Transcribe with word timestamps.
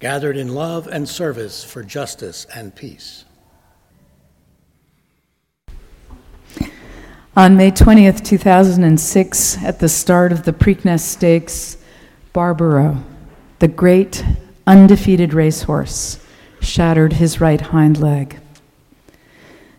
gathered 0.00 0.38
in 0.38 0.54
love 0.54 0.86
and 0.86 1.06
service 1.06 1.62
for 1.62 1.82
justice 1.82 2.46
and 2.54 2.74
peace. 2.74 3.26
On 7.36 7.56
May 7.56 7.70
20th, 7.70 8.24
2006, 8.24 9.62
at 9.62 9.78
the 9.78 9.88
start 9.88 10.32
of 10.32 10.44
the 10.44 10.52
Preakness 10.52 11.00
Stakes, 11.00 11.76
Barbaro, 12.32 13.04
the 13.58 13.68
great 13.68 14.24
undefeated 14.66 15.34
racehorse, 15.34 16.18
shattered 16.62 17.14
his 17.14 17.40
right 17.40 17.60
hind 17.60 18.00
leg. 18.00 18.40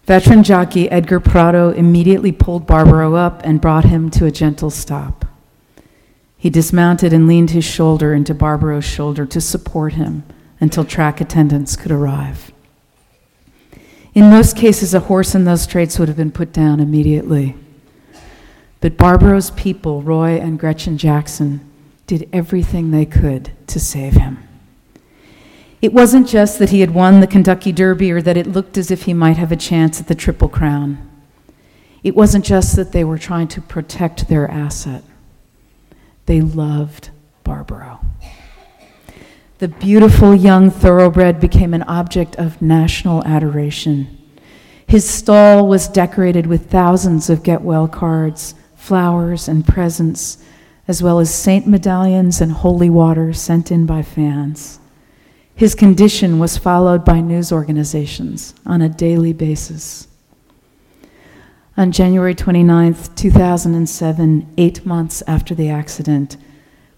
Veteran 0.05 0.43
jockey 0.43 0.89
Edgar 0.91 1.19
Prado 1.19 1.71
immediately 1.71 2.31
pulled 2.31 2.67
Barbaro 2.67 3.15
up 3.15 3.41
and 3.43 3.59
brought 3.59 3.85
him 3.85 4.11
to 4.11 4.25
a 4.25 4.31
gentle 4.31 4.69
stop. 4.69 5.20
He 6.41 6.49
dismounted 6.49 7.13
and 7.13 7.27
leaned 7.27 7.51
his 7.51 7.63
shoulder 7.63 8.15
into 8.15 8.33
Barbaro's 8.33 8.83
shoulder 8.83 9.27
to 9.27 9.39
support 9.39 9.93
him 9.93 10.23
until 10.59 10.83
track 10.83 11.21
attendants 11.21 11.75
could 11.75 11.91
arrive. 11.91 12.51
In 14.15 14.31
most 14.31 14.57
cases, 14.57 14.95
a 14.95 15.01
horse 15.01 15.35
in 15.35 15.45
those 15.45 15.61
straits 15.61 15.99
would 15.99 16.07
have 16.07 16.17
been 16.17 16.31
put 16.31 16.51
down 16.51 16.79
immediately. 16.79 17.55
But 18.79 18.97
Barbaro's 18.97 19.51
people, 19.51 20.01
Roy 20.01 20.39
and 20.39 20.57
Gretchen 20.57 20.97
Jackson, 20.97 21.59
did 22.07 22.27
everything 22.33 22.89
they 22.89 23.05
could 23.05 23.51
to 23.67 23.79
save 23.79 24.13
him. 24.13 24.39
It 25.79 25.93
wasn't 25.93 26.27
just 26.27 26.57
that 26.57 26.71
he 26.71 26.79
had 26.79 26.95
won 26.95 27.19
the 27.19 27.27
Kentucky 27.27 27.71
Derby 27.71 28.11
or 28.11 28.19
that 28.19 28.35
it 28.35 28.47
looked 28.47 28.79
as 28.79 28.89
if 28.89 29.03
he 29.03 29.13
might 29.13 29.37
have 29.37 29.51
a 29.51 29.55
chance 29.55 30.01
at 30.01 30.07
the 30.07 30.15
Triple 30.15 30.49
Crown. 30.49 31.07
It 32.01 32.15
wasn't 32.15 32.45
just 32.45 32.75
that 32.77 32.93
they 32.93 33.03
were 33.03 33.19
trying 33.19 33.47
to 33.49 33.61
protect 33.61 34.27
their 34.27 34.49
asset. 34.49 35.03
They 36.31 36.39
loved 36.39 37.09
Barbaro. 37.43 37.99
The 39.57 39.67
beautiful 39.67 40.33
young 40.33 40.71
thoroughbred 40.71 41.41
became 41.41 41.73
an 41.73 41.83
object 41.83 42.37
of 42.37 42.61
national 42.61 43.21
adoration. 43.25 44.17
His 44.87 45.03
stall 45.09 45.67
was 45.67 45.89
decorated 45.89 46.47
with 46.47 46.71
thousands 46.71 47.29
of 47.29 47.43
get 47.43 47.63
well 47.63 47.85
cards, 47.89 48.55
flowers, 48.77 49.49
and 49.49 49.67
presents, 49.67 50.41
as 50.87 51.03
well 51.03 51.19
as 51.19 51.35
saint 51.35 51.67
medallions 51.67 52.39
and 52.39 52.53
holy 52.53 52.89
water 52.89 53.33
sent 53.33 53.69
in 53.69 53.85
by 53.85 54.01
fans. 54.01 54.79
His 55.53 55.75
condition 55.75 56.39
was 56.39 56.57
followed 56.57 57.03
by 57.03 57.19
news 57.19 57.51
organizations 57.51 58.55
on 58.65 58.81
a 58.81 58.87
daily 58.87 59.33
basis. 59.33 60.07
On 61.81 61.91
January 61.91 62.35
29, 62.35 62.93
2007, 63.15 64.53
eight 64.55 64.85
months 64.85 65.23
after 65.25 65.55
the 65.55 65.71
accident, 65.71 66.37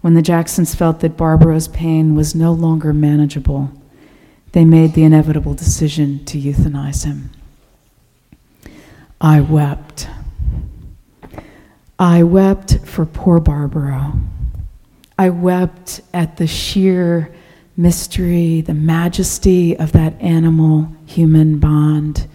when 0.02 0.12
the 0.12 0.20
Jacksons 0.20 0.74
felt 0.74 1.00
that 1.00 1.16
Barbaro's 1.16 1.68
pain 1.68 2.14
was 2.14 2.34
no 2.34 2.52
longer 2.52 2.92
manageable, 2.92 3.72
they 4.52 4.66
made 4.66 4.92
the 4.92 5.04
inevitable 5.04 5.54
decision 5.54 6.22
to 6.26 6.38
euthanize 6.38 7.06
him. 7.06 7.30
I 9.22 9.40
wept. 9.40 10.06
I 11.98 12.22
wept 12.22 12.80
for 12.84 13.06
poor 13.06 13.40
Barbaro. 13.40 14.12
I 15.18 15.30
wept 15.30 16.02
at 16.12 16.36
the 16.36 16.46
sheer 16.46 17.34
mystery, 17.74 18.60
the 18.60 18.74
majesty 18.74 19.78
of 19.78 19.92
that 19.92 20.20
animal 20.20 20.94
human 21.06 21.58
bond, 21.58 22.28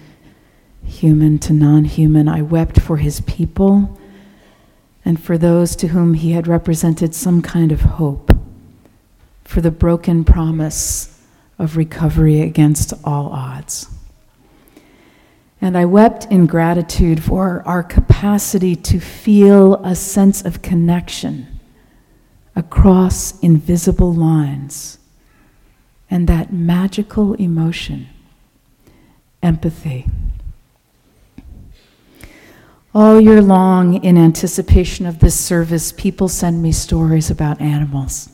human 0.90 1.40
to 1.40 1.54
non 1.54 1.86
human. 1.86 2.28
I 2.28 2.42
wept 2.42 2.80
for 2.80 2.98
his 2.98 3.22
people 3.22 3.98
and 5.06 5.22
for 5.22 5.38
those 5.38 5.76
to 5.78 5.88
whom 5.88 6.14
he 6.14 6.32
had 6.32 6.48
represented 6.48 7.16
some 7.16 7.42
kind 7.42 7.72
of 7.72 7.82
hope, 7.82 8.32
for 9.44 9.62
the 9.62 9.72
broken 9.72 10.24
promise 10.24 11.20
of 11.58 11.78
recovery 11.78 12.42
against 12.42 12.94
all 13.04 13.30
odds. 13.30 13.88
And 15.62 15.78
I 15.78 15.86
wept 15.86 16.26
in 16.26 16.46
gratitude 16.46 17.24
for 17.24 17.64
our 17.66 17.84
capacity 17.84 18.76
to 18.76 19.00
feel 19.00 19.76
a 19.84 19.96
sense 19.96 20.44
of 20.44 20.62
connection 20.62 21.60
across 22.56 23.40
invisible 23.40 24.14
lines 24.14 25.00
and 26.10 26.28
that 26.28 26.54
magical 26.54 27.34
emotion, 27.36 28.08
empathy. 29.44 30.06
All 32.94 33.22
year 33.22 33.40
long, 33.40 34.04
in 34.04 34.18
anticipation 34.18 35.06
of 35.06 35.20
this 35.20 35.40
service, 35.40 35.92
people 35.92 36.28
send 36.28 36.64
me 36.64 36.72
stories 36.72 37.30
about 37.30 37.62
animals. 37.62 38.30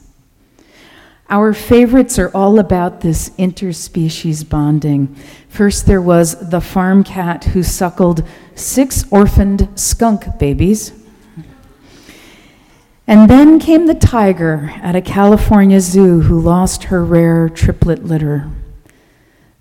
Our 1.29 1.53
favorites 1.53 2.17
are 2.17 2.29
all 2.33 2.57
about 2.57 3.01
this 3.01 3.31
interspecies 3.31 4.47
bonding. 4.47 5.13
First, 5.49 5.87
there 5.87 6.01
was 6.01 6.49
the 6.51 6.61
farm 6.61 7.03
cat 7.03 7.43
who 7.45 7.63
suckled 7.63 8.23
six 8.53 9.03
orphaned 9.11 9.67
skunk 9.77 10.39
babies 10.39 10.93
and 13.07 13.29
then 13.29 13.59
came 13.59 13.87
the 13.87 13.93
tiger 13.93 14.71
at 14.81 14.95
a 14.95 15.01
California 15.01 15.81
zoo 15.81 16.21
who 16.21 16.39
lost 16.39 16.85
her 16.85 17.03
rare 17.03 17.49
triplet 17.49 18.05
litter. 18.05 18.49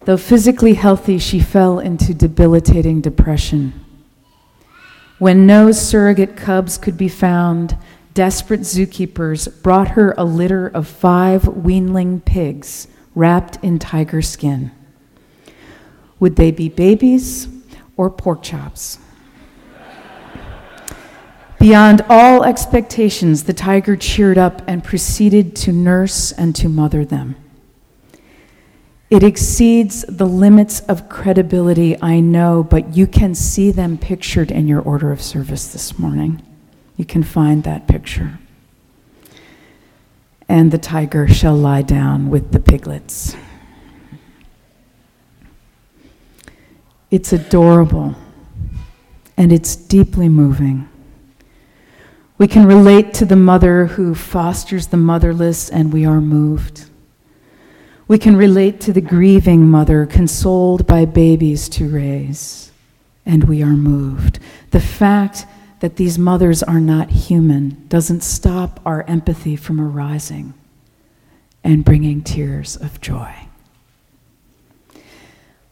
Though 0.04 0.16
physically 0.16 0.74
healthy, 0.74 1.18
she 1.18 1.40
fell 1.40 1.80
into 1.80 2.14
debilitating 2.14 3.00
depression. 3.00 3.83
When 5.18 5.46
no 5.46 5.70
surrogate 5.70 6.36
cubs 6.36 6.76
could 6.76 6.98
be 6.98 7.08
found, 7.08 7.78
desperate 8.14 8.62
zookeepers 8.62 9.62
brought 9.62 9.88
her 9.88 10.12
a 10.18 10.24
litter 10.24 10.66
of 10.66 10.88
five 10.88 11.42
weanling 11.42 12.24
pigs 12.24 12.88
wrapped 13.14 13.62
in 13.62 13.78
tiger 13.78 14.20
skin. 14.22 14.72
Would 16.18 16.34
they 16.34 16.50
be 16.50 16.68
babies 16.68 17.46
or 17.96 18.10
pork 18.10 18.42
chops? 18.42 18.98
Beyond 21.60 22.02
all 22.08 22.42
expectations, 22.42 23.44
the 23.44 23.54
tiger 23.54 23.96
cheered 23.96 24.36
up 24.36 24.62
and 24.66 24.82
proceeded 24.82 25.54
to 25.56 25.72
nurse 25.72 26.32
and 26.32 26.56
to 26.56 26.68
mother 26.68 27.04
them. 27.04 27.36
It 29.10 29.22
exceeds 29.22 30.02
the 30.08 30.26
limits 30.26 30.80
of 30.80 31.08
credibility, 31.08 32.00
I 32.00 32.20
know, 32.20 32.64
but 32.64 32.96
you 32.96 33.06
can 33.06 33.34
see 33.34 33.70
them 33.70 33.98
pictured 33.98 34.50
in 34.50 34.66
your 34.66 34.80
order 34.80 35.12
of 35.12 35.22
service 35.22 35.68
this 35.68 35.98
morning. 35.98 36.42
You 36.96 37.04
can 37.04 37.22
find 37.22 37.62
that 37.64 37.86
picture. 37.86 38.38
And 40.48 40.72
the 40.72 40.78
tiger 40.78 41.28
shall 41.28 41.54
lie 41.54 41.82
down 41.82 42.30
with 42.30 42.52
the 42.52 42.60
piglets. 42.60 43.36
It's 47.10 47.32
adorable 47.32 48.16
and 49.36 49.52
it's 49.52 49.76
deeply 49.76 50.28
moving. 50.28 50.88
We 52.38 52.48
can 52.48 52.66
relate 52.66 53.14
to 53.14 53.24
the 53.24 53.36
mother 53.36 53.86
who 53.86 54.14
fosters 54.14 54.88
the 54.88 54.96
motherless, 54.96 55.70
and 55.70 55.92
we 55.92 56.04
are 56.04 56.20
moved. 56.20 56.90
We 58.06 58.18
can 58.18 58.36
relate 58.36 58.80
to 58.82 58.92
the 58.92 59.00
grieving 59.00 59.66
mother 59.66 60.04
consoled 60.04 60.86
by 60.86 61.06
babies 61.06 61.68
to 61.70 61.88
raise, 61.88 62.70
and 63.24 63.44
we 63.44 63.62
are 63.62 63.68
moved. 63.68 64.38
The 64.72 64.80
fact 64.80 65.46
that 65.80 65.96
these 65.96 66.18
mothers 66.18 66.62
are 66.62 66.80
not 66.80 67.10
human 67.10 67.86
doesn't 67.88 68.22
stop 68.22 68.80
our 68.84 69.04
empathy 69.04 69.56
from 69.56 69.80
arising 69.80 70.52
and 71.62 71.84
bringing 71.84 72.22
tears 72.22 72.76
of 72.76 73.00
joy. 73.00 73.34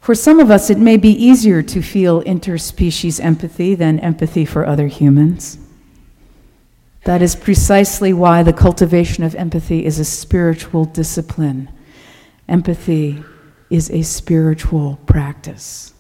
For 0.00 0.14
some 0.14 0.40
of 0.40 0.50
us, 0.50 0.70
it 0.70 0.78
may 0.78 0.96
be 0.96 1.10
easier 1.10 1.62
to 1.62 1.82
feel 1.82 2.22
interspecies 2.22 3.22
empathy 3.22 3.74
than 3.74 4.00
empathy 4.00 4.44
for 4.44 4.66
other 4.66 4.88
humans. 4.88 5.58
That 7.04 7.20
is 7.20 7.36
precisely 7.36 8.12
why 8.12 8.42
the 8.42 8.52
cultivation 8.52 9.22
of 9.22 9.34
empathy 9.34 9.84
is 9.84 9.98
a 9.98 10.04
spiritual 10.04 10.86
discipline. 10.86 11.68
Empathy 12.48 13.22
is 13.70 13.90
a 13.90 14.02
spiritual 14.02 14.98
practice. 15.06 15.94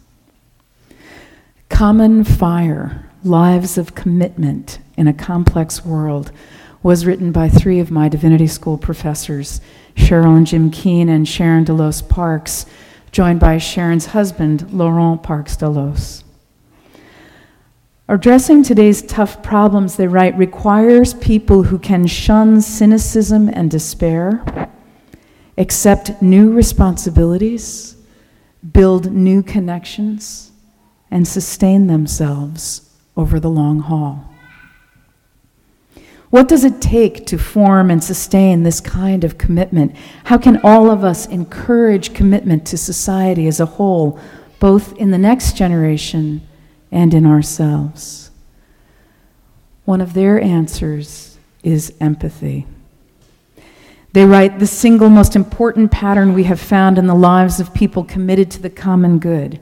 Common 1.68 2.24
fire, 2.24 3.10
lives 3.24 3.78
of 3.78 3.94
commitment 3.94 4.78
in 4.96 5.06
a 5.06 5.14
complex 5.14 5.84
world. 5.84 6.32
was 6.82 7.06
written 7.06 7.30
by 7.30 7.48
three 7.48 7.78
of 7.78 7.90
my 7.90 8.08
divinity 8.08 8.46
school 8.46 8.76
professors, 8.76 9.60
Cheryl 9.94 10.36
and 10.36 10.46
Jim 10.46 10.70
Keen 10.70 11.08
and 11.08 11.28
Sharon 11.28 11.64
Daloz 11.64 12.06
Parks, 12.06 12.66
joined 13.12 13.38
by 13.38 13.58
Sharon's 13.58 14.06
husband, 14.06 14.72
Laurent 14.72 15.22
Parks 15.22 15.56
Daloz. 15.56 16.24
Addressing 18.08 18.64
today's 18.64 19.00
tough 19.00 19.42
problems, 19.42 19.96
they 19.96 20.08
write, 20.08 20.36
requires 20.36 21.14
people 21.14 21.62
who 21.62 21.78
can 21.78 22.06
shun 22.06 22.60
cynicism 22.60 23.48
and 23.48 23.70
despair, 23.70 24.44
accept 25.58 26.22
new 26.22 26.52
responsibilities, 26.52 27.96
build 28.72 29.12
new 29.12 29.42
connections, 29.42 30.52
and 31.10 31.26
sustain 31.26 31.86
themselves 31.86 32.90
over 33.16 33.38
the 33.38 33.50
long 33.50 33.80
haul. 33.80 34.32
What 36.30 36.48
does 36.48 36.64
it 36.64 36.80
take 36.80 37.26
to 37.26 37.36
form 37.36 37.90
and 37.90 38.02
sustain 38.02 38.62
this 38.62 38.80
kind 38.80 39.22
of 39.22 39.36
commitment? 39.36 39.94
How 40.24 40.38
can 40.38 40.58
all 40.64 40.90
of 40.90 41.04
us 41.04 41.26
encourage 41.26 42.14
commitment 42.14 42.66
to 42.68 42.78
society 42.78 43.46
as 43.46 43.60
a 43.60 43.66
whole, 43.66 44.18
both 44.58 44.96
in 44.96 45.10
the 45.10 45.18
next 45.18 45.56
generation 45.56 46.40
and 46.90 47.12
in 47.12 47.26
ourselves? 47.26 48.30
One 49.84 50.00
of 50.00 50.14
their 50.14 50.40
answers 50.40 51.36
is 51.62 51.92
empathy. 52.00 52.66
They 54.12 54.26
write 54.26 54.58
The 54.58 54.66
single 54.66 55.08
most 55.08 55.34
important 55.34 55.90
pattern 55.90 56.34
we 56.34 56.44
have 56.44 56.60
found 56.60 56.98
in 56.98 57.06
the 57.06 57.14
lives 57.14 57.60
of 57.60 57.72
people 57.72 58.04
committed 58.04 58.50
to 58.52 58.62
the 58.62 58.70
common 58.70 59.18
good 59.18 59.60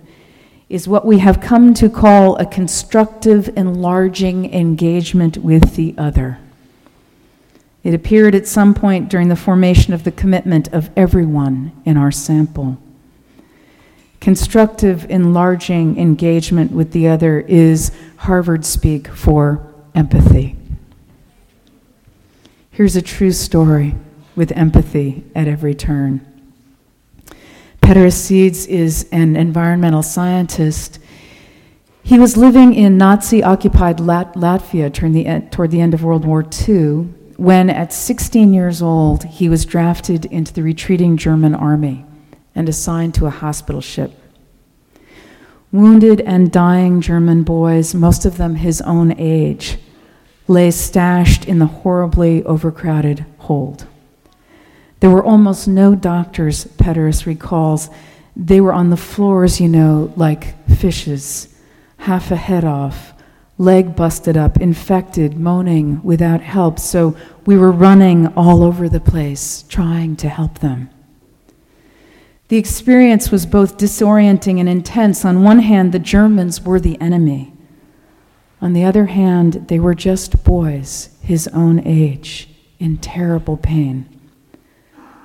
is 0.69 0.87
what 0.87 1.05
we 1.05 1.19
have 1.19 1.41
come 1.41 1.75
to 1.75 1.89
call 1.89 2.37
a 2.37 2.47
constructive, 2.47 3.49
enlarging 3.57 4.53
engagement 4.53 5.39
with 5.39 5.75
the 5.75 5.95
other. 5.99 6.39
It 7.83 7.95
appeared 7.95 8.35
at 8.35 8.47
some 8.47 8.75
point 8.75 9.09
during 9.09 9.29
the 9.29 9.37
formation 9.37 9.93
of 9.95 10.05
the 10.05 10.13
commitment 10.13 10.69
of 10.73 10.91
everyone 10.97 11.73
in 11.85 11.97
our 11.97 12.13
sample. 12.13 12.79
Constructive, 14.21 15.11
enlarging 15.11 15.99
engagement 15.99 16.73
with 16.73 16.93
the 16.93 17.09
other 17.09 17.41
is 17.41 17.91
Harvard 18.19 18.65
speak 18.65 19.09
for 19.09 19.67
empathy. 19.95 20.57
Here's 22.71 22.97
a 22.97 23.03
true 23.03 23.33
story 23.33 23.95
with 24.37 24.53
empathy 24.53 25.25
at 25.35 25.49
every 25.49 25.75
turn. 25.75 26.27
Peter 27.83 28.11
Seeds 28.11 28.67
is 28.67 29.09
an 29.11 29.37
environmental 29.37 30.03
scientist. 30.03 30.99
He 32.03 32.19
was 32.19 32.37
living 32.37 32.75
in 32.75 32.97
Nazi 32.99 33.43
occupied 33.43 34.01
Lat- 34.01 34.35
Latvia 34.35 34.93
toward 34.93 35.13
the, 35.13 35.49
toward 35.51 35.71
the 35.71 35.81
end 35.81 35.95
of 35.95 36.05
World 36.05 36.25
War 36.25 36.45
II 36.69 37.09
when, 37.41 37.71
at 37.71 37.91
16 37.91 38.53
years 38.53 38.83
old, 38.83 39.25
he 39.25 39.49
was 39.49 39.65
drafted 39.65 40.27
into 40.27 40.53
the 40.53 40.63
retreating 40.63 41.17
German 41.17 41.55
army 41.55 42.05
and 42.55 42.69
assigned 42.69 43.15
to 43.15 43.25
a 43.25 43.31
hospital 43.31 43.81
ship. 43.81 44.13
Wounded 45.73 46.21
and 46.21 46.53
dying 46.53 47.01
German 47.01 47.43
boys, 47.43 47.95
most 47.95 48.27
of 48.27 48.37
them 48.37 48.57
his 48.57 48.83
own 48.83 49.15
age, 49.19 49.79
lay 50.49 50.71
stashed 50.71 51.47
in 51.47 51.61
the 51.61 51.67
horribly 51.67 52.45
overcrowded 52.45 53.25
hold. 53.39 53.87
There 55.01 55.11
were 55.11 55.25
almost 55.25 55.67
no 55.67 55.95
doctors, 55.95 56.65
Pederis 56.65 57.27
recalls. 57.27 57.89
They 58.37 58.61
were 58.61 58.73
on 58.73 58.91
the 58.91 58.97
floors, 58.97 59.61
you 59.61 59.69
know, 59.69 60.13
like 60.17 60.69
fishes, 60.69 61.55
half 61.97 62.31
a 62.31 62.37
head 62.37 62.65
off, 62.65 63.15
leg 63.57 63.97
busted 63.97 64.37
up, 64.37 64.59
infected, 64.59 65.39
moaning 65.39 66.03
without 66.03 66.43
help. 66.43 66.79
So 66.79 67.17
we 67.47 67.57
were 67.57 67.73
running 67.73 68.27
all 68.29 68.63
over 68.63 68.89
the 68.89 69.01
place 69.01 69.65
trying 69.69 70.17
to 70.17 70.29
help 70.29 70.59
them. 70.59 70.91
The 72.49 72.59
experience 72.59 73.31
was 73.31 73.47
both 73.47 73.79
disorienting 73.79 74.59
and 74.61 74.69
intense. 74.69 75.25
On 75.25 75.43
one 75.43 75.61
hand, 75.61 75.93
the 75.93 75.99
Germans 75.99 76.63
were 76.63 76.81
the 76.81 77.01
enemy. 77.01 77.53
On 78.61 78.73
the 78.75 78.85
other 78.85 79.07
hand, 79.07 79.69
they 79.69 79.79
were 79.79 79.95
just 79.95 80.45
boys, 80.45 81.17
his 81.23 81.49
own 81.49 81.81
age, 81.87 82.49
in 82.79 82.99
terrible 82.99 83.57
pain. 83.57 84.20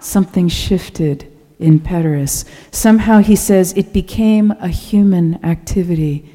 Something 0.05 0.47
shifted 0.47 1.31
in 1.59 1.79
Pederis. 1.79 2.45
Somehow, 2.71 3.19
he 3.19 3.35
says, 3.35 3.73
it 3.73 3.91
became 3.91 4.51
a 4.51 4.67
human 4.67 5.43
activity 5.43 6.31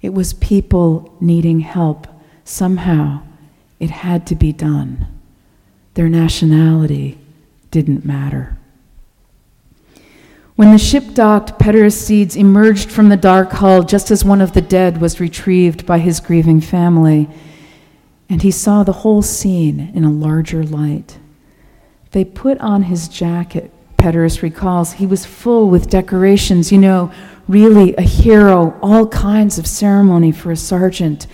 it 0.00 0.14
was 0.14 0.32
people 0.34 1.16
needing 1.20 1.60
help. 1.60 2.06
Somehow, 2.44 3.22
it 3.80 3.90
had 3.90 4.26
to 4.28 4.34
be 4.34 4.52
done. 4.52 5.06
Their 5.94 6.08
nationality 6.08 7.18
didn't 7.70 8.04
matter. 8.04 8.56
When 10.54 10.72
the 10.72 10.78
ship 10.78 11.14
docked, 11.14 11.58
Pederis 11.60 11.92
Seeds 11.92 12.36
emerged 12.36 12.90
from 12.90 13.08
the 13.08 13.16
dark 13.16 13.52
hull 13.52 13.82
just 13.82 14.10
as 14.10 14.24
one 14.24 14.40
of 14.40 14.54
the 14.54 14.60
dead 14.60 15.00
was 15.00 15.20
retrieved 15.20 15.86
by 15.86 15.98
his 15.98 16.20
grieving 16.20 16.60
family, 16.60 17.28
and 18.28 18.42
he 18.42 18.50
saw 18.50 18.82
the 18.82 18.92
whole 18.92 19.22
scene 19.22 19.90
in 19.94 20.04
a 20.04 20.10
larger 20.10 20.64
light. 20.64 21.18
They 22.12 22.24
put 22.24 22.58
on 22.58 22.84
his 22.84 23.08
jacket, 23.08 23.70
Pederis 23.96 24.42
recalls. 24.42 24.94
He 24.94 25.06
was 25.06 25.26
full 25.26 25.68
with 25.68 25.90
decorations, 25.90 26.72
you 26.72 26.78
know, 26.78 27.12
really 27.46 27.94
a 27.96 28.02
hero, 28.02 28.78
all 28.82 29.06
kinds 29.08 29.58
of 29.58 29.66
ceremony 29.66 30.32
for 30.32 30.50
a 30.50 30.56
sergeant 30.56 31.26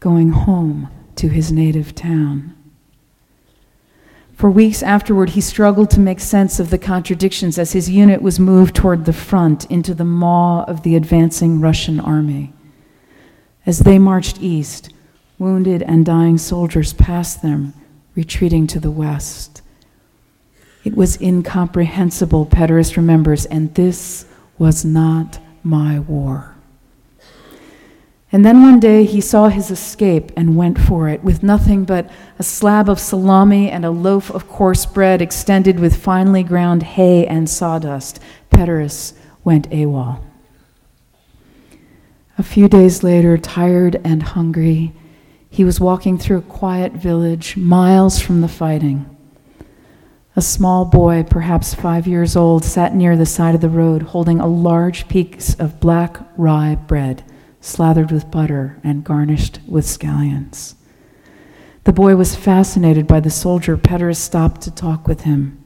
going 0.00 0.30
home 0.30 0.88
to 1.16 1.28
his 1.28 1.52
native 1.52 1.94
town. 1.94 2.56
For 4.34 4.50
weeks 4.50 4.82
afterward, 4.82 5.30
he 5.30 5.40
struggled 5.40 5.90
to 5.90 6.00
make 6.00 6.18
sense 6.18 6.58
of 6.58 6.70
the 6.70 6.78
contradictions 6.78 7.58
as 7.58 7.72
his 7.72 7.88
unit 7.88 8.22
was 8.22 8.40
moved 8.40 8.74
toward 8.74 9.04
the 9.04 9.12
front 9.12 9.66
into 9.66 9.94
the 9.94 10.04
maw 10.04 10.64
of 10.64 10.82
the 10.82 10.96
advancing 10.96 11.60
Russian 11.60 12.00
army. 12.00 12.52
As 13.64 13.80
they 13.80 14.00
marched 14.00 14.42
east, 14.42 14.92
wounded 15.38 15.82
and 15.82 16.04
dying 16.04 16.38
soldiers 16.38 16.92
passed 16.92 17.42
them, 17.42 17.72
retreating 18.16 18.66
to 18.66 18.80
the 18.80 18.90
west. 18.90 19.61
It 20.84 20.96
was 20.96 21.20
incomprehensible, 21.20 22.46
Pederis 22.46 22.96
remembers, 22.96 23.46
and 23.46 23.74
this 23.74 24.26
was 24.58 24.84
not 24.84 25.38
my 25.62 26.00
war. 26.00 26.56
And 28.32 28.46
then 28.46 28.62
one 28.62 28.80
day 28.80 29.04
he 29.04 29.20
saw 29.20 29.48
his 29.48 29.70
escape 29.70 30.32
and 30.36 30.56
went 30.56 30.80
for 30.80 31.08
it, 31.08 31.22
with 31.22 31.42
nothing 31.42 31.84
but 31.84 32.10
a 32.38 32.42
slab 32.42 32.88
of 32.88 32.98
salami 32.98 33.70
and 33.70 33.84
a 33.84 33.90
loaf 33.90 34.30
of 34.30 34.48
coarse 34.48 34.86
bread 34.86 35.20
extended 35.20 35.78
with 35.78 36.02
finely 36.02 36.42
ground 36.42 36.82
hay 36.82 37.26
and 37.26 37.48
sawdust. 37.48 38.20
Pederis 38.50 39.12
went 39.44 39.68
AWOL. 39.70 40.24
A 42.38 42.42
few 42.42 42.68
days 42.68 43.02
later, 43.02 43.36
tired 43.36 44.00
and 44.02 44.22
hungry, 44.22 44.94
he 45.50 45.64
was 45.64 45.78
walking 45.78 46.16
through 46.16 46.38
a 46.38 46.42
quiet 46.42 46.92
village 46.92 47.58
miles 47.58 48.18
from 48.18 48.40
the 48.40 48.48
fighting. 48.48 49.11
A 50.34 50.40
small 50.40 50.86
boy, 50.86 51.24
perhaps 51.24 51.74
five 51.74 52.06
years 52.06 52.36
old, 52.36 52.64
sat 52.64 52.94
near 52.94 53.18
the 53.18 53.26
side 53.26 53.54
of 53.54 53.60
the 53.60 53.68
road 53.68 54.02
holding 54.02 54.40
a 54.40 54.46
large 54.46 55.06
piece 55.06 55.54
of 55.54 55.78
black 55.78 56.18
rye 56.38 56.74
bread, 56.74 57.22
slathered 57.60 58.10
with 58.10 58.30
butter 58.30 58.80
and 58.82 59.04
garnished 59.04 59.58
with 59.68 59.84
scallions. 59.84 60.74
The 61.84 61.92
boy 61.92 62.16
was 62.16 62.34
fascinated 62.34 63.06
by 63.06 63.20
the 63.20 63.28
soldier. 63.28 63.76
Pederis 63.76 64.16
stopped 64.16 64.62
to 64.62 64.70
talk 64.70 65.06
with 65.06 65.22
him. 65.22 65.58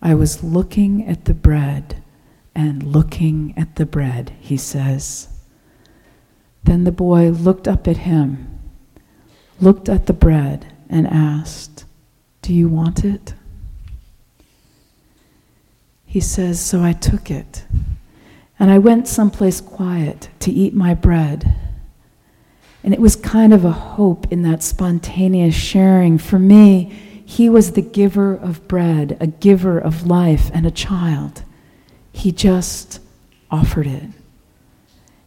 I 0.00 0.14
was 0.14 0.44
looking 0.44 1.04
at 1.08 1.24
the 1.24 1.34
bread 1.34 2.04
and 2.54 2.84
looking 2.84 3.52
at 3.56 3.74
the 3.76 3.86
bread, 3.86 4.32
he 4.38 4.56
says. 4.56 5.28
Then 6.62 6.84
the 6.84 6.92
boy 6.92 7.30
looked 7.30 7.66
up 7.66 7.88
at 7.88 7.98
him, 7.98 8.60
looked 9.60 9.88
at 9.88 10.06
the 10.06 10.12
bread, 10.12 10.72
and 10.88 11.06
asked, 11.08 11.84
Do 12.42 12.54
you 12.54 12.68
want 12.68 13.04
it? 13.04 13.34
He 16.10 16.18
says, 16.18 16.60
So 16.60 16.82
I 16.82 16.92
took 16.92 17.30
it. 17.30 17.64
And 18.58 18.68
I 18.68 18.78
went 18.78 19.06
someplace 19.06 19.60
quiet 19.60 20.28
to 20.40 20.50
eat 20.50 20.74
my 20.74 20.92
bread. 20.92 21.54
And 22.82 22.92
it 22.92 23.00
was 23.00 23.14
kind 23.14 23.54
of 23.54 23.64
a 23.64 23.70
hope 23.70 24.26
in 24.32 24.42
that 24.42 24.64
spontaneous 24.64 25.54
sharing. 25.54 26.18
For 26.18 26.40
me, 26.40 27.22
he 27.24 27.48
was 27.48 27.72
the 27.72 27.80
giver 27.80 28.34
of 28.34 28.66
bread, 28.66 29.18
a 29.20 29.28
giver 29.28 29.78
of 29.78 30.04
life, 30.04 30.50
and 30.52 30.66
a 30.66 30.72
child. 30.72 31.44
He 32.10 32.32
just 32.32 32.98
offered 33.48 33.86
it. 33.86 34.10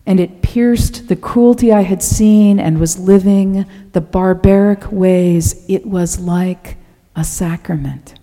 And 0.06 0.20
it 0.20 0.42
pierced 0.42 1.08
the 1.08 1.16
cruelty 1.16 1.72
I 1.72 1.84
had 1.84 2.04
seen 2.04 2.60
and 2.60 2.78
was 2.78 3.00
living, 3.00 3.66
the 3.94 4.02
barbaric 4.02 4.92
ways. 4.92 5.64
It 5.70 5.86
was 5.86 6.20
like 6.20 6.76
a 7.16 7.24
sacrament. 7.24 8.16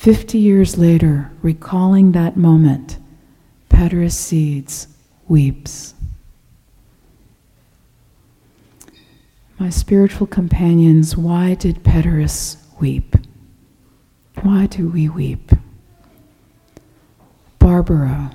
Fifty 0.00 0.38
years 0.38 0.78
later, 0.78 1.30
recalling 1.42 2.12
that 2.12 2.34
moment, 2.34 2.96
Pederis 3.68 4.12
Seeds 4.12 4.88
weeps. 5.28 5.92
My 9.58 9.68
spiritual 9.68 10.26
companions, 10.26 11.18
why 11.18 11.52
did 11.52 11.84
Paeterus 11.84 12.56
weep? 12.80 13.14
Why 14.40 14.64
do 14.64 14.88
we 14.88 15.10
weep? 15.10 15.52
Barbaro, 17.58 18.30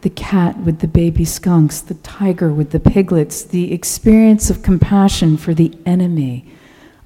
the 0.00 0.08
cat 0.08 0.56
with 0.60 0.78
the 0.78 0.88
baby 0.88 1.26
skunks, 1.26 1.82
the 1.82 1.92
tiger 1.96 2.50
with 2.50 2.70
the 2.70 2.80
piglets, 2.80 3.42
the 3.42 3.70
experience 3.74 4.48
of 4.48 4.62
compassion 4.62 5.36
for 5.36 5.52
the 5.52 5.76
enemy, 5.84 6.50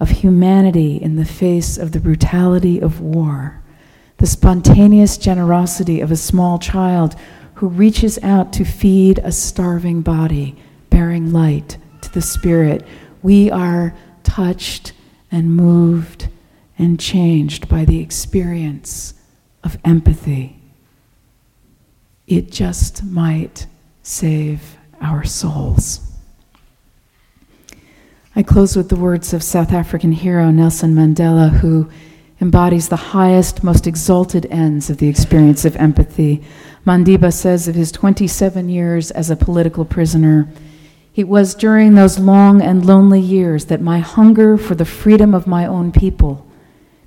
of 0.00 0.10
humanity 0.10 0.96
in 0.96 1.16
the 1.16 1.24
face 1.24 1.76
of 1.76 1.92
the 1.92 2.00
brutality 2.00 2.80
of 2.80 3.00
war, 3.00 3.62
the 4.18 4.26
spontaneous 4.26 5.16
generosity 5.16 6.00
of 6.00 6.10
a 6.10 6.16
small 6.16 6.58
child 6.58 7.16
who 7.54 7.68
reaches 7.68 8.18
out 8.22 8.52
to 8.52 8.64
feed 8.64 9.18
a 9.18 9.32
starving 9.32 10.00
body, 10.00 10.56
bearing 10.90 11.32
light 11.32 11.76
to 12.00 12.12
the 12.12 12.22
spirit. 12.22 12.86
We 13.22 13.50
are 13.50 13.94
touched 14.22 14.92
and 15.30 15.56
moved 15.56 16.28
and 16.78 17.00
changed 17.00 17.68
by 17.68 17.84
the 17.84 18.00
experience 18.00 19.14
of 19.64 19.78
empathy. 19.84 20.60
It 22.28 22.52
just 22.52 23.02
might 23.02 23.66
save 24.02 24.76
our 25.00 25.24
souls. 25.24 26.00
I 28.38 28.44
close 28.44 28.76
with 28.76 28.88
the 28.88 28.94
words 28.94 29.34
of 29.34 29.42
South 29.42 29.72
African 29.72 30.12
hero 30.12 30.52
Nelson 30.52 30.94
Mandela, 30.94 31.50
who 31.50 31.90
embodies 32.40 32.88
the 32.88 32.94
highest, 32.94 33.64
most 33.64 33.84
exalted 33.84 34.46
ends 34.48 34.88
of 34.88 34.98
the 34.98 35.08
experience 35.08 35.64
of 35.64 35.74
empathy. 35.74 36.44
Madiba 36.86 37.32
says 37.32 37.66
of 37.66 37.74
his 37.74 37.90
27 37.90 38.68
years 38.68 39.10
as 39.10 39.28
a 39.28 39.34
political 39.34 39.84
prisoner, 39.84 40.48
it 41.16 41.26
was 41.26 41.56
during 41.56 41.96
those 41.96 42.20
long 42.20 42.62
and 42.62 42.86
lonely 42.86 43.18
years 43.18 43.64
that 43.64 43.80
my 43.80 43.98
hunger 43.98 44.56
for 44.56 44.76
the 44.76 44.84
freedom 44.84 45.34
of 45.34 45.48
my 45.48 45.66
own 45.66 45.90
people 45.90 46.46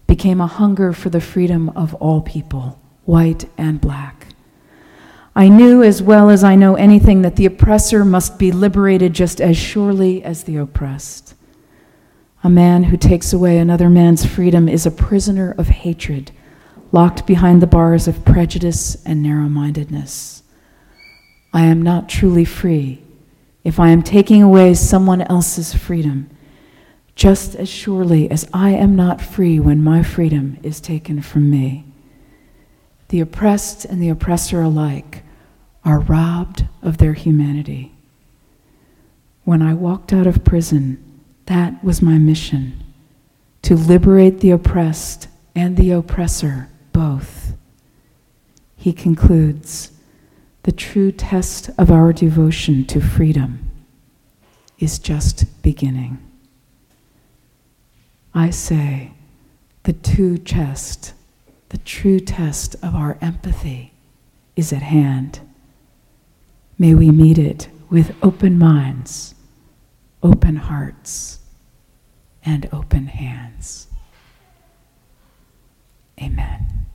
became 0.07 0.41
a 0.41 0.47
hunger 0.47 0.91
for 0.91 1.09
the 1.09 1.21
freedom 1.21 1.69
of 1.77 1.93
all 1.93 2.19
people, 2.19 2.77
white 3.05 3.45
and 3.57 3.79
black. 3.79 4.30
I 5.35 5.47
knew 5.47 5.81
as 5.81 6.01
well 6.01 6.29
as 6.29 6.43
I 6.43 6.55
know 6.55 6.75
anything 6.75 7.21
that 7.21 7.37
the 7.37 7.45
oppressor 7.45 8.03
must 8.03 8.37
be 8.37 8.51
liberated 8.51 9.13
just 9.13 9.39
as 9.39 9.55
surely 9.55 10.21
as 10.23 10.43
the 10.43 10.57
oppressed. 10.57 11.35
A 12.43 12.49
man 12.49 12.85
who 12.85 12.97
takes 12.97 13.31
away 13.31 13.57
another 13.57 13.89
man's 13.89 14.25
freedom 14.25 14.67
is 14.67 14.85
a 14.85 14.91
prisoner 14.91 15.55
of 15.57 15.67
hatred, 15.69 16.31
locked 16.91 17.25
behind 17.25 17.61
the 17.61 17.67
bars 17.67 18.07
of 18.07 18.25
prejudice 18.25 19.01
and 19.05 19.23
narrow 19.23 19.47
mindedness. 19.47 20.43
I 21.53 21.63
am 21.63 21.81
not 21.81 22.09
truly 22.09 22.45
free 22.45 23.01
if 23.63 23.79
I 23.79 23.89
am 23.89 24.01
taking 24.01 24.41
away 24.41 24.73
someone 24.73 25.21
else's 25.21 25.73
freedom, 25.73 26.29
just 27.15 27.55
as 27.55 27.69
surely 27.69 28.29
as 28.29 28.49
I 28.53 28.71
am 28.71 28.95
not 28.95 29.21
free 29.21 29.59
when 29.59 29.83
my 29.83 30.03
freedom 30.03 30.57
is 30.63 30.81
taken 30.81 31.21
from 31.21 31.49
me. 31.49 31.90
The 33.11 33.19
oppressed 33.19 33.83
and 33.83 34.01
the 34.01 34.07
oppressor 34.07 34.61
alike 34.61 35.23
are 35.83 35.99
robbed 35.99 36.65
of 36.81 36.97
their 36.97 37.11
humanity. 37.11 37.91
When 39.43 39.61
I 39.61 39.73
walked 39.73 40.13
out 40.13 40.27
of 40.27 40.45
prison, 40.45 41.19
that 41.47 41.83
was 41.83 42.01
my 42.01 42.17
mission 42.17 42.81
to 43.63 43.75
liberate 43.75 44.39
the 44.39 44.51
oppressed 44.51 45.27
and 45.53 45.75
the 45.75 45.91
oppressor 45.91 46.69
both. 46.93 47.53
He 48.77 48.93
concludes 48.93 49.91
the 50.63 50.71
true 50.71 51.11
test 51.11 51.69
of 51.77 51.91
our 51.91 52.13
devotion 52.13 52.85
to 52.85 53.01
freedom 53.01 53.69
is 54.79 54.99
just 54.99 55.61
beginning. 55.61 56.17
I 58.33 58.51
say, 58.51 59.11
the 59.83 59.91
true 59.91 60.37
test, 60.37 61.13
the 61.71 61.77
true 61.77 62.19
test 62.19 62.75
of 62.83 62.93
our 62.93 63.17
empathy 63.21 63.93
is 64.57 64.73
at 64.73 64.81
hand. 64.81 65.39
May 66.77 66.93
we 66.93 67.11
meet 67.11 67.37
it 67.37 67.69
with 67.89 68.13
open 68.21 68.59
minds, 68.59 69.35
open 70.21 70.57
hearts, 70.57 71.39
and 72.43 72.67
open 72.73 73.07
hands. 73.07 73.87
Amen. 76.21 76.87